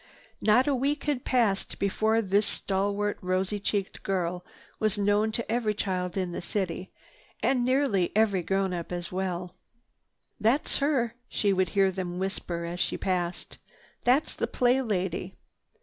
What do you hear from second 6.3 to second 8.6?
the city, and nearly every